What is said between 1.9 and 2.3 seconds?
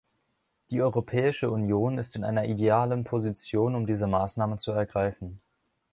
ist in